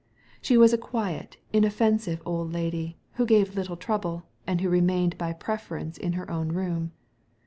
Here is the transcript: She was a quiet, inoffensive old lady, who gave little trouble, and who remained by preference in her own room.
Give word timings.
She 0.41 0.57
was 0.57 0.73
a 0.73 0.79
quiet, 0.79 1.37
inoffensive 1.53 2.23
old 2.25 2.51
lady, 2.51 2.97
who 3.17 3.25
gave 3.27 3.53
little 3.53 3.77
trouble, 3.77 4.23
and 4.47 4.59
who 4.59 4.67
remained 4.67 5.15
by 5.15 5.31
preference 5.31 5.95
in 5.95 6.13
her 6.13 6.27
own 6.27 6.49
room. 6.53 6.91